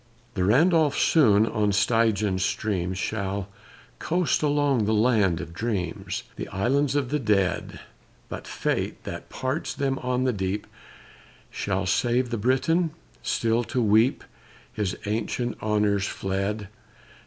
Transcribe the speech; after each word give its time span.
The 0.33 0.43
Randolph 0.43 0.97
soon 0.97 1.45
on 1.45 1.71
Stygian 1.71 2.39
streams 2.39 2.97
Shall 2.97 3.49
coast 3.99 4.41
along 4.41 4.85
the 4.85 4.95
land 4.95 5.39
of 5.39 5.53
dreams, 5.53 6.23
The 6.37 6.47
islands 6.47 6.95
of 6.95 7.09
the 7.09 7.19
dead! 7.19 7.79
But 8.27 8.47
fate, 8.47 9.03
that 9.03 9.29
parts 9.29 9.75
them 9.75 9.99
on 9.99 10.23
the 10.23 10.33
deep, 10.33 10.65
Shall 11.51 11.85
save 11.85 12.31
the 12.31 12.39
Briton, 12.39 12.89
still 13.21 13.63
to 13.65 13.79
weep 13.79 14.23
His 14.73 14.97
ancient 15.05 15.55
honors 15.61 16.07
fled. 16.07 16.69